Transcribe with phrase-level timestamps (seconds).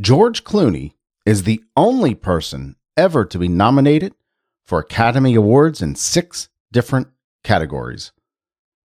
[0.00, 0.92] George Clooney
[1.26, 4.14] is the only person ever to be nominated
[4.64, 7.08] for Academy Awards in six different
[7.42, 8.12] categories.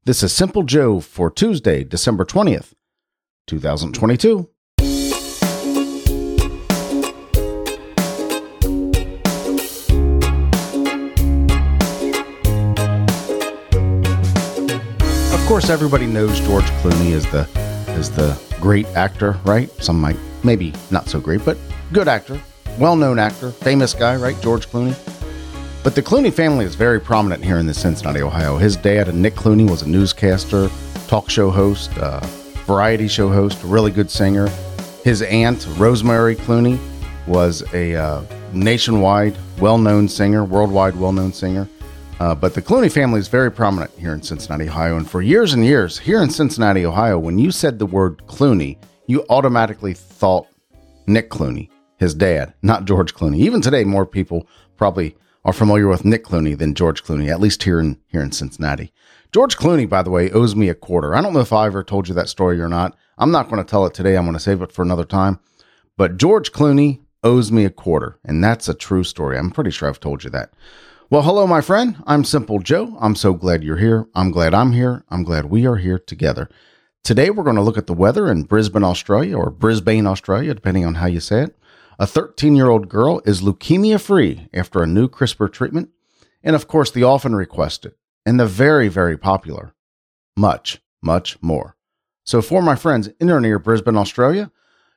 [0.06, 2.74] This is Simple Joe for Tuesday, December 20th,
[3.46, 4.50] 2022.
[15.32, 17.48] Of course, everybody knows George Clooney is the
[17.90, 19.70] is the great actor, right?
[19.84, 21.58] Some might maybe not so great, but
[21.92, 22.40] good actor,
[22.80, 24.40] well-known actor, famous guy, right?
[24.42, 24.98] George Clooney.
[25.84, 28.58] But the Clooney family is very prominent here in the Cincinnati, Ohio.
[28.58, 30.70] His dad, Nick Clooney, was a newscaster,
[31.08, 32.22] talk show host, uh,
[32.66, 34.48] variety show host, really good singer.
[35.04, 36.80] His aunt, Rosemary Clooney,
[37.28, 38.24] was a uh,
[38.54, 41.68] nationwide well-known singer, worldwide well-known singer.
[42.20, 44.96] Uh, but the Clooney family is very prominent here in Cincinnati, Ohio.
[44.96, 48.78] And for years and years, here in Cincinnati, Ohio, when you said the word Clooney,
[49.08, 50.48] you automatically thought
[51.08, 53.38] Nick Clooney, his dad, not George Clooney.
[53.38, 55.16] Even today, more people probably
[55.46, 58.94] are familiar with Nick Clooney than George Clooney, at least here in here in Cincinnati.
[59.32, 61.16] George Clooney, by the way, owes me a quarter.
[61.16, 62.96] I don't know if I ever told you that story or not.
[63.18, 64.16] I'm not going to tell it today.
[64.16, 65.40] I'm going to save it for another time.
[65.98, 69.38] But George Clooney owes me a quarter, and that's a true story.
[69.38, 70.54] I'm pretty sure I've told you that.
[71.10, 71.98] Well, hello, my friend.
[72.08, 72.98] I'm Simple Joe.
[73.00, 74.08] I'm so glad you're here.
[74.16, 75.04] I'm glad I'm here.
[75.10, 76.50] I'm glad we are here together.
[77.04, 80.86] Today, we're going to look at the weather in Brisbane, Australia, or Brisbane, Australia, depending
[80.86, 81.58] on how you say it.
[82.00, 85.90] A 13 year old girl is leukemia free after a new CRISPR treatment.
[86.42, 89.76] And of course, the often requested and the very, very popular,
[90.38, 91.76] much, much more.
[92.24, 94.50] So, for my friends in or near Brisbane, Australia,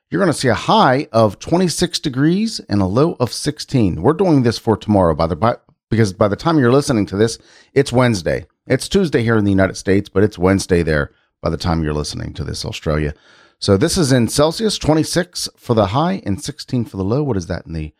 [0.09, 4.01] you're going to see a high of 26 degrees and a low of 16.
[4.01, 5.57] We're doing this for tomorrow, by the by,
[5.89, 7.37] because by the time you're listening to this,
[7.73, 8.45] it's Wednesday.
[8.65, 11.93] It's Tuesday here in the United States, but it's Wednesday there by the time you're
[11.93, 13.13] listening to this, Australia.
[13.59, 17.23] So this is in Celsius, 26 for the high and 16 for the low.
[17.23, 17.93] What is that in the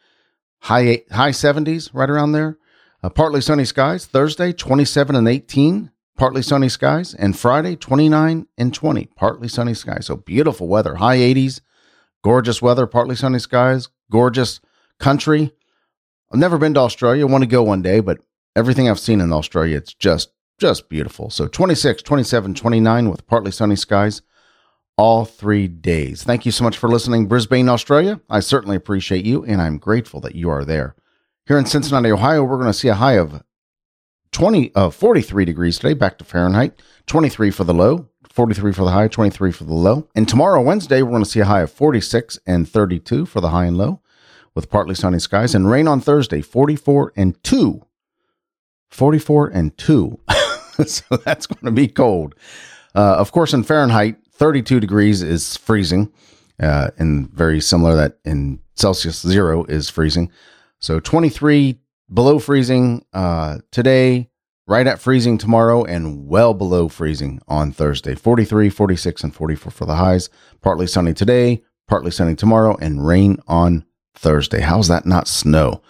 [0.61, 2.57] high eight, high 70s, right around there?
[3.01, 4.05] Uh, partly sunny skies.
[4.05, 10.07] Thursday, 27 and 18, partly sunny skies, and Friday, 29 and 20, partly sunny skies.
[10.07, 11.61] So beautiful weather, high 80s,
[12.23, 14.59] gorgeous weather, partly sunny skies, gorgeous
[14.99, 15.53] country.
[16.31, 17.25] I've never been to Australia.
[17.25, 18.19] I want to go one day, but
[18.55, 21.29] everything I've seen in Australia, it's just just beautiful.
[21.29, 24.21] So 26, 27, 29 with partly sunny skies
[24.97, 26.23] all three days.
[26.23, 28.19] Thank you so much for listening, Brisbane, Australia.
[28.29, 30.95] I certainly appreciate you, and I'm grateful that you are there.
[31.45, 33.43] Here in Cincinnati, Ohio, we're going to see a high of
[34.31, 38.91] 20, uh, 43 degrees today, back to Fahrenheit, 23 for the low, 43 for the
[38.91, 40.07] high, 23 for the low.
[40.15, 43.49] And tomorrow, Wednesday, we're going to see a high of 46 and 32 for the
[43.49, 44.01] high and low
[44.55, 47.83] with partly sunny skies and rain on Thursday, 44 and 2.
[48.89, 50.19] 44 and 2.
[50.85, 52.35] so that's going to be cold.
[52.95, 56.11] Uh, of course, in Fahrenheit, 32 degrees is freezing,
[56.59, 60.31] uh, and very similar that in Celsius, zero is freezing.
[60.79, 61.79] So 23
[62.13, 64.29] below freezing uh, today,
[64.67, 68.15] right at freezing tomorrow, and well below freezing on Thursday.
[68.15, 70.29] 43, 46, and 44 for the highs.
[70.61, 74.61] Partly sunny today, partly sunny tomorrow, and rain on Thursday.
[74.61, 75.81] How's that not snow?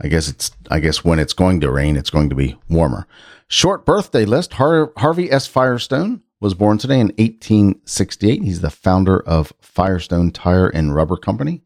[0.00, 3.06] I guess it's I guess when it's going to rain, it's going to be warmer.
[3.48, 5.46] Short birthday list: Har- Harvey S.
[5.46, 8.42] Firestone was born today in 1868.
[8.42, 11.62] He's the founder of Firestone Tire and Rubber Company.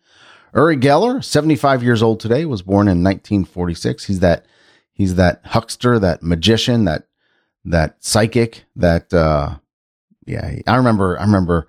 [0.55, 4.05] Uri Geller, 75 years old today, was born in 1946.
[4.07, 4.47] He's that
[4.93, 7.09] he's that huckster, that magician, that
[7.65, 9.57] that psychic, that uh
[10.27, 11.67] yeah, I remember I remember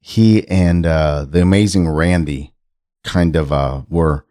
[0.00, 2.54] he and uh the amazing Randi
[3.02, 4.24] kind of uh were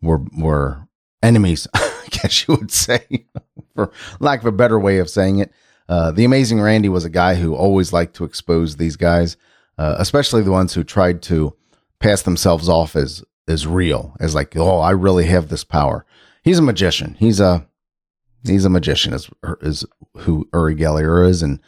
[0.00, 0.88] were were
[1.22, 3.26] enemies, I guess you would say,
[3.74, 5.52] for lack of a better way of saying it.
[5.88, 9.36] Uh, the amazing Randi was a guy who always liked to expose these guys,
[9.78, 11.54] uh, especially the ones who tried to
[11.98, 16.04] pass themselves off as as real, as like, oh, I really have this power.
[16.42, 17.16] He's a magician.
[17.18, 17.66] He's a
[18.44, 19.30] he's a magician, is
[19.62, 19.84] is
[20.18, 21.58] who Uri Geller is, and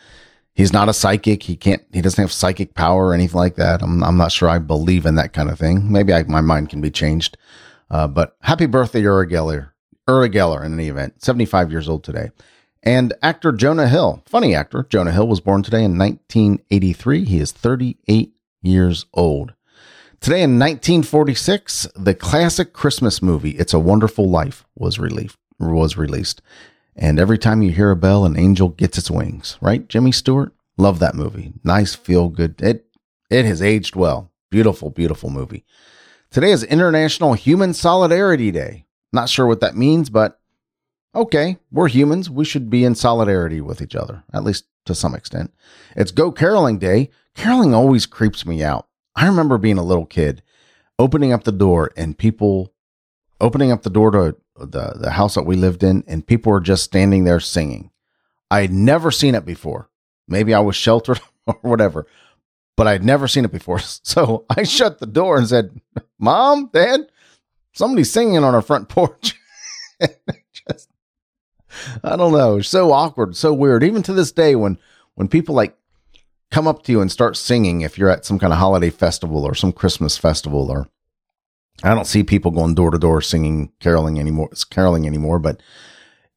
[0.53, 1.43] he's not a psychic.
[1.43, 1.83] He can't.
[1.93, 3.83] He doesn't have psychic power or anything like that.
[3.83, 5.91] I'm I'm not sure I believe in that kind of thing.
[5.91, 7.37] Maybe I, my mind can be changed.
[7.91, 9.71] Uh, but happy birthday, Uri Geller.
[10.09, 12.31] Uri Geller, in any event, 75 years old today.
[12.83, 17.25] And actor Jonah Hill, funny actor, Jonah Hill was born today in 1983.
[17.25, 18.33] He is 38
[18.63, 19.55] years old.
[20.21, 26.41] Today in 1946, the classic Christmas movie It's a Wonderful Life was released was released.
[26.97, 29.87] And every time you hear a bell, an angel gets its wings, right?
[29.89, 31.53] Jimmy Stewart, love that movie.
[31.63, 32.61] Nice, feel good.
[32.61, 32.87] It
[33.31, 34.33] it has aged well.
[34.51, 35.65] Beautiful, beautiful movie.
[36.31, 38.85] Today is International Human Solidarity Day.
[39.13, 40.39] Not sure what that means, but
[41.13, 42.31] okay, we're humans.
[42.31, 45.53] We should be in solidarity with each other, at least to some extent.
[45.97, 47.11] It's Go Caroling Day.
[47.35, 48.87] Caroling always creeps me out.
[49.17, 50.41] I remember being a little kid
[51.01, 52.73] opening up the door and people
[53.41, 56.61] opening up the door to the, the house that we lived in and people were
[56.61, 57.91] just standing there singing.
[58.53, 59.91] I had never seen it before.
[60.29, 62.07] Maybe I was sheltered or whatever,
[62.81, 63.79] but I'd never seen it before.
[64.03, 65.79] So I shut the door and said,
[66.19, 67.03] Mom, Dad,
[67.75, 69.35] somebody's singing on our front porch.
[70.01, 70.89] just,
[72.03, 72.63] I don't know.
[72.63, 73.85] So awkward, so weird.
[73.85, 74.79] Even to this day, when
[75.15, 75.77] when people like
[76.51, 79.45] come up to you and start singing, if you're at some kind of holiday festival
[79.45, 80.89] or some Christmas festival, or
[81.83, 84.49] I don't see people going door to door singing caroling anymore.
[84.53, 85.63] It's caroling anymore, but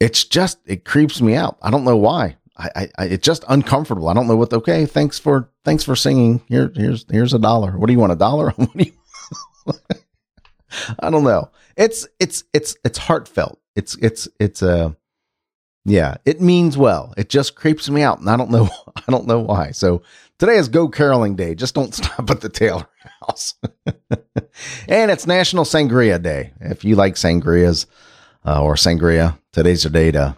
[0.01, 1.57] it's just it creeps me out.
[1.61, 2.35] I don't know why.
[2.55, 4.09] I, I, it's just uncomfortable.
[4.09, 4.53] I don't know what.
[4.53, 6.41] Okay, thanks for thanks for singing.
[6.47, 7.77] Here, here's here's a dollar.
[7.77, 8.11] What do you want?
[8.11, 8.51] A dollar?
[8.55, 9.73] what do you?
[11.00, 11.50] I don't know.
[11.75, 13.59] It's it's it's it's heartfelt.
[13.75, 14.91] It's it's it's a uh,
[15.85, 16.17] yeah.
[16.25, 17.13] It means well.
[17.17, 18.69] It just creeps me out, and I don't know.
[18.95, 19.71] I don't know why.
[19.71, 20.03] So
[20.38, 21.55] today is Go Caroling Day.
[21.55, 22.88] Just don't stop at the Taylor
[23.21, 23.55] House.
[24.88, 26.53] and it's National Sangria Day.
[26.61, 27.88] If you like sangrias
[28.45, 30.38] uh, or sangria, today's your day to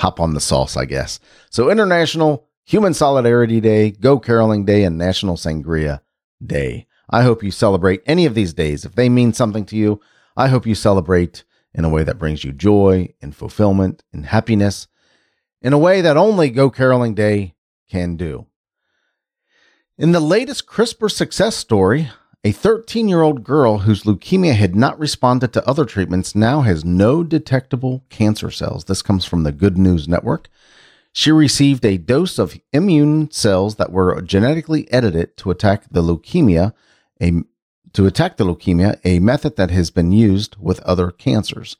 [0.00, 1.20] hop on the sauce, I guess.
[1.50, 6.00] So, International Human Solidarity Day, Go Caroling Day, and National Sangria
[6.44, 6.86] Day.
[7.10, 8.84] I hope you celebrate any of these days.
[8.84, 10.00] If they mean something to you,
[10.36, 11.44] I hope you celebrate
[11.74, 14.88] in a way that brings you joy and fulfillment and happiness
[15.60, 17.54] in a way that only Go Caroling Day
[17.90, 18.46] can do.
[19.98, 22.10] In the latest CRISPR success story,
[22.42, 26.84] a 13 year old girl whose leukemia had not responded to other treatments now has
[26.84, 28.84] no detectable cancer cells.
[28.84, 30.48] This comes from the Good News Network.
[31.12, 36.72] She received a dose of immune cells that were genetically edited to attack the leukemia,
[37.20, 37.42] a,
[37.92, 41.76] to attack the leukemia, a method that has been used with other cancers.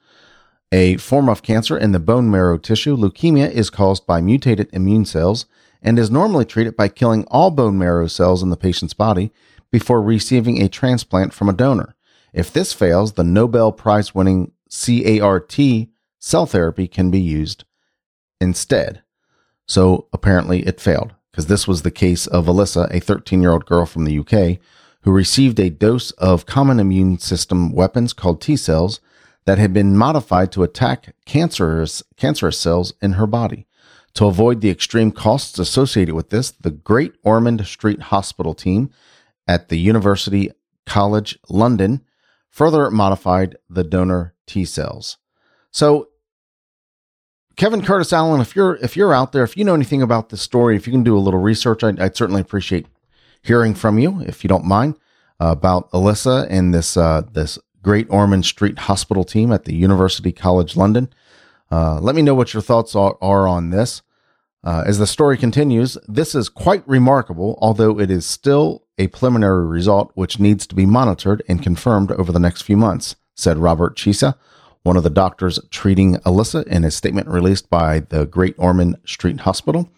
[0.72, 5.04] A form of cancer in the bone marrow tissue, leukemia is caused by mutated immune
[5.04, 5.46] cells
[5.80, 9.32] and is normally treated by killing all bone marrow cells in the patient's body
[9.70, 11.94] before receiving a transplant from a donor.
[12.32, 17.64] If this fails, the Nobel Prize winning CAR-T cell therapy can be used
[18.40, 19.02] instead.
[19.66, 23.66] So apparently it failed because this was the case of Alyssa, a 13 year old
[23.66, 24.58] girl from the UK
[25.02, 29.00] who received a dose of common immune system weapons called T cells
[29.46, 33.66] that had been modified to attack cancerous, cancerous cells in her body.
[34.14, 38.90] To avoid the extreme costs associated with this, the Great Ormond Street Hospital team
[39.46, 40.50] at the University
[40.86, 42.02] College London
[42.48, 45.18] further modified the donor T cells.
[45.70, 46.08] So
[47.56, 50.40] Kevin Curtis Allen, if you're if you're out there, if you know anything about this
[50.40, 52.86] story, if you can do a little research, I'd, I'd certainly appreciate
[53.42, 54.96] hearing from you, if you don't mind,
[55.40, 60.32] uh, about Alyssa and this uh, this Great Ormond Street Hospital team at the University
[60.32, 61.08] College London.
[61.70, 64.02] Uh, let me know what your thoughts are, are on this.
[64.62, 69.66] Uh, as the story continues, this is quite remarkable, although it is still a preliminary
[69.66, 73.96] result which needs to be monitored and confirmed over the next few months, said Robert
[73.96, 74.36] Chiesa,
[74.82, 79.40] one of the doctors treating Alyssa in a statement released by the Great Ormond Street
[79.40, 79.90] Hospital.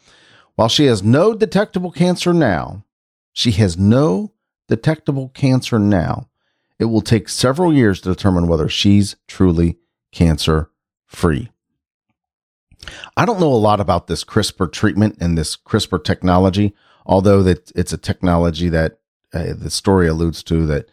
[0.54, 2.84] While she has no detectable cancer now,
[3.32, 4.32] she has no
[4.68, 6.28] detectable cancer now.
[6.78, 9.78] It will take several years to determine whether she's truly
[10.12, 10.70] cancer
[11.06, 11.51] free.
[13.16, 16.74] I don't know a lot about this CRISPR treatment and this CRISPR technology,
[17.04, 18.98] although that it's a technology that
[19.34, 20.88] uh, the story alludes to that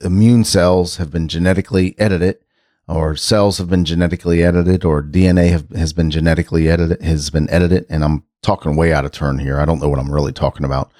[0.00, 2.38] immune cells have been genetically edited
[2.86, 7.48] or cells have been genetically edited or DNA have, has been genetically edited has been
[7.50, 9.60] edited and I'm talking way out of turn here.
[9.60, 10.90] I don't know what I'm really talking about.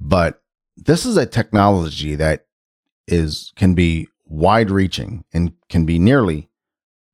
[0.00, 0.42] But
[0.76, 2.46] this is a technology that
[3.06, 6.48] is can be wide reaching and can be nearly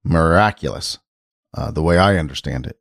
[0.04, 0.99] miraculous
[1.54, 2.78] uh, the way I understand it.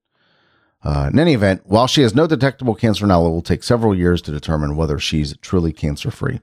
[0.84, 3.96] Uh, in any event, while she has no detectable cancer now, it will take several
[3.96, 6.40] years to determine whether she's truly cancer free.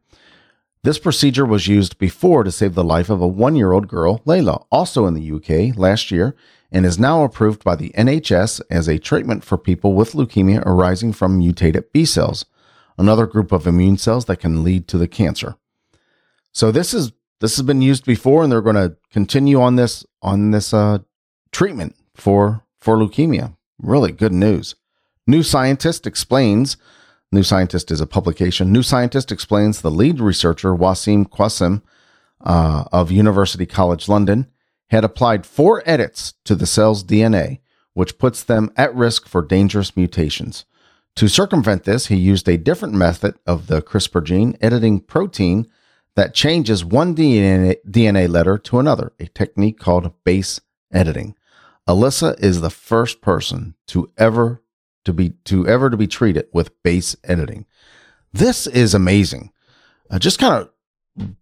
[0.82, 4.18] This procedure was used before to save the life of a one year old girl,
[4.26, 6.36] Layla, also in the UK last year,
[6.70, 11.12] and is now approved by the NHS as a treatment for people with leukemia arising
[11.14, 12.44] from mutated B cells,
[12.98, 15.56] another group of immune cells that can lead to the cancer.
[16.52, 20.04] So this is this has been used before, and they're going to continue on this
[20.20, 20.98] on this uh,
[21.50, 23.56] treatment for for leukemia.
[23.80, 24.74] Really good news.
[25.26, 26.76] New Scientist explains.
[27.32, 28.72] New Scientist is a publication.
[28.72, 31.82] New Scientist explains the lead researcher Waseem Qasim
[32.40, 34.46] uh, of University College London
[34.90, 37.60] had applied four edits to the cell's DNA,
[37.94, 40.64] which puts them at risk for dangerous mutations.
[41.16, 45.66] To circumvent this, he used a different method of the CRISPR gene editing protein
[46.16, 50.60] that changes one DNA, DNA letter to another, a technique called base
[50.92, 51.34] editing.
[51.88, 54.62] Alyssa is the first person to ever
[55.04, 57.66] to be to ever to be treated with base editing.
[58.32, 59.52] This is amazing.
[60.10, 60.54] Uh, just kind
[61.18, 61.34] of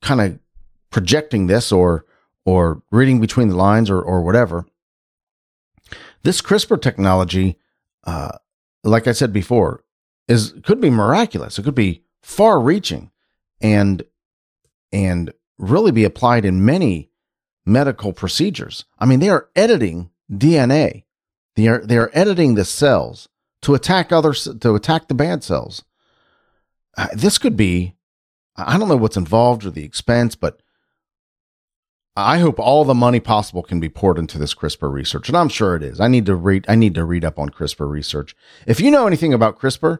[0.00, 0.38] kind of
[0.90, 2.04] projecting this or
[2.44, 4.66] or reading between the lines or or whatever,
[6.24, 7.58] this CRISPR technology,
[8.04, 8.32] uh,
[8.82, 9.84] like I said before,
[10.26, 11.58] is could be miraculous.
[11.58, 13.12] It could be far reaching
[13.60, 14.02] and
[14.92, 17.11] and really be applied in many
[17.64, 18.84] medical procedures.
[18.98, 21.04] I mean, they are editing DNA.
[21.54, 23.28] They are they are editing the cells
[23.62, 25.84] to attack others to attack the bad cells.
[26.96, 27.94] Uh, this could be
[28.56, 30.60] I don't know what's involved or the expense, but
[32.14, 35.48] I hope all the money possible can be poured into this CRISPR research, and I'm
[35.48, 35.98] sure it is.
[35.98, 36.66] I need to read.
[36.68, 38.36] I need to read up on CRISPR research.
[38.66, 39.98] If you know anything about CRISPR,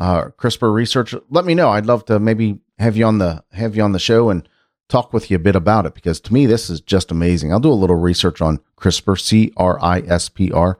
[0.00, 1.70] uh, CRISPR research, let me know.
[1.70, 4.48] I'd love to maybe have you on the have you on the show and
[4.92, 7.50] talk with you a bit about it because to me this is just amazing.
[7.50, 10.78] I'll do a little research on CRISPR, C R I S P R,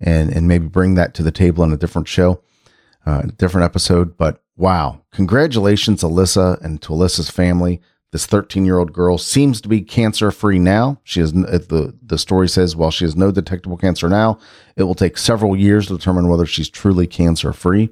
[0.00, 2.40] and and maybe bring that to the table in a different show,
[3.04, 4.16] uh, a different episode.
[4.16, 7.80] But wow, congratulations, Alyssa, and to Alyssa's family.
[8.10, 11.00] This 13 year old girl seems to be cancer free now.
[11.02, 14.38] She has the the story says while she has no detectable cancer now,
[14.76, 17.90] it will take several years to determine whether she's truly cancer free,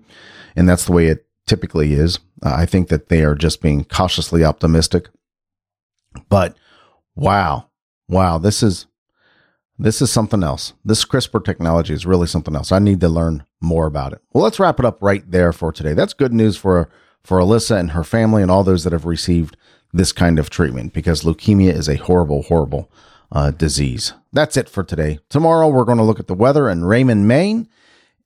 [0.54, 2.20] and that's the way it typically is.
[2.42, 5.08] Uh, I think that they are just being cautiously optimistic.
[6.28, 6.56] But
[7.14, 7.68] wow,
[8.08, 8.86] wow, this is
[9.78, 10.72] this is something else.
[10.84, 12.72] This CRISPR technology is really something else.
[12.72, 14.22] I need to learn more about it.
[14.32, 15.92] Well, let's wrap it up right there for today.
[15.92, 16.88] That's good news for
[17.22, 19.56] for Alyssa and her family and all those that have received
[19.92, 22.90] this kind of treatment because leukemia is a horrible, horrible
[23.32, 24.12] uh, disease.
[24.32, 25.18] That's it for today.
[25.28, 27.68] Tomorrow, we're going to look at the weather in Raymond, Maine,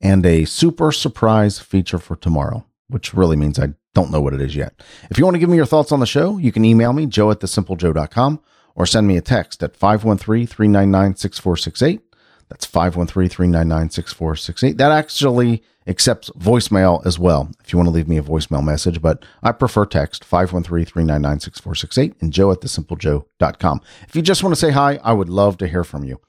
[0.01, 4.41] and a super surprise feature for tomorrow, which really means I don't know what it
[4.41, 4.81] is yet.
[5.09, 7.05] If you want to give me your thoughts on the show, you can email me,
[7.05, 8.41] joe at thesimplejoe.com,
[8.75, 12.01] or send me a text at 513 399 6468.
[12.49, 14.77] That's 513 399 6468.
[14.77, 19.01] That actually accepts voicemail as well if you want to leave me a voicemail message,
[19.01, 23.81] but I prefer text 513 399 6468 and joe at thesimplejoe.com.
[24.07, 26.19] If you just want to say hi, I would love to hear from you.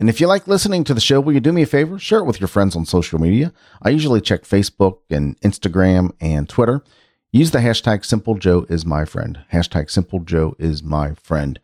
[0.00, 1.98] And if you like listening to the show, will you do me a favor?
[1.98, 3.52] Share it with your friends on social media.
[3.82, 6.84] I usually check Facebook and Instagram and Twitter.
[7.32, 9.40] Use the hashtag Simple Joe is my friend.
[9.52, 11.58] Hashtag Simple Joe is my friend.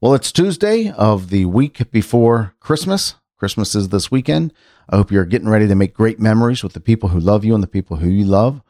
[0.00, 3.16] Well, it's Tuesday of the week before Christmas.
[3.36, 4.54] Christmas is this weekend.
[4.88, 7.54] I hope you're getting ready to make great memories with the people who love you
[7.54, 8.62] and the people who you love.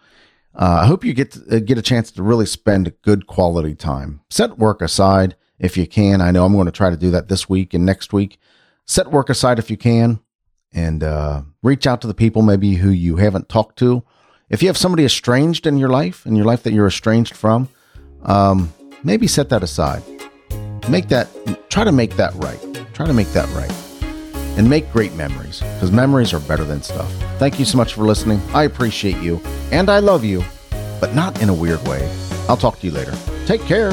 [0.54, 3.74] Uh, I hope you get to, uh, get a chance to really spend good quality
[3.74, 4.20] time.
[4.30, 6.20] Set work aside if you can.
[6.20, 8.38] I know I'm going to try to do that this week and next week.
[8.86, 10.20] Set work aside if you can,
[10.72, 14.02] and uh, reach out to the people maybe who you haven't talked to.
[14.48, 17.68] If you have somebody estranged in your life, in your life that you're estranged from,
[18.22, 20.02] um, maybe set that aside.
[20.88, 21.28] Make that.
[21.68, 22.60] Try to make that right.
[22.94, 23.72] Try to make that right
[24.56, 27.10] and make great memories because memories are better than stuff.
[27.38, 28.40] Thank you so much for listening.
[28.54, 29.40] I appreciate you
[29.70, 30.42] and I love you,
[31.00, 32.10] but not in a weird way.
[32.48, 33.14] I'll talk to you later.
[33.46, 33.92] Take care.